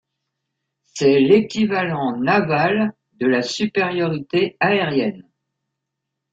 C'est 0.95 1.19
l'équivalent 1.19 2.17
naval 2.17 2.91
de 3.19 3.27
la 3.27 3.43
supériorité 3.43 4.57
aérienne. 4.59 5.29